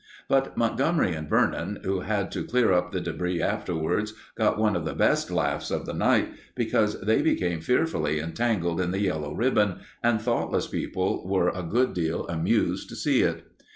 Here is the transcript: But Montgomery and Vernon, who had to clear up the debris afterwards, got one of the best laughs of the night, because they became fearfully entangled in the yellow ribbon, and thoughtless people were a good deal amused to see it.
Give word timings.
But 0.27 0.57
Montgomery 0.57 1.13
and 1.13 1.29
Vernon, 1.29 1.81
who 1.83 1.99
had 1.99 2.31
to 2.31 2.43
clear 2.43 2.73
up 2.73 2.91
the 2.91 2.99
debris 2.99 3.39
afterwards, 3.39 4.15
got 4.35 4.57
one 4.57 4.75
of 4.75 4.83
the 4.83 4.95
best 4.95 5.29
laughs 5.29 5.69
of 5.69 5.85
the 5.85 5.93
night, 5.93 6.31
because 6.55 6.99
they 7.01 7.21
became 7.21 7.61
fearfully 7.61 8.19
entangled 8.19 8.81
in 8.81 8.89
the 8.89 8.99
yellow 9.01 9.35
ribbon, 9.35 9.81
and 10.01 10.19
thoughtless 10.19 10.65
people 10.65 11.29
were 11.29 11.49
a 11.49 11.61
good 11.61 11.93
deal 11.93 12.25
amused 12.29 12.89
to 12.89 12.95
see 12.95 13.21
it. 13.21 13.43